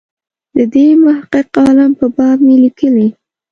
[0.55, 3.07] د دې محقق عالم په باب مې لیکلي.